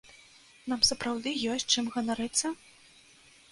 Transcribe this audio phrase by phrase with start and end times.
[0.73, 2.53] Нам сапраўды ёсць чым ганарыцца?